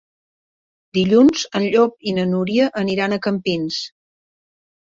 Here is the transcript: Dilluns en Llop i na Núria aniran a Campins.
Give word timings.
Dilluns 0.97 1.43
en 1.59 1.67
Llop 1.75 2.09
i 2.11 2.15
na 2.21 2.25
Núria 2.31 2.73
aniran 2.83 3.17
a 3.17 3.23
Campins. 3.29 3.81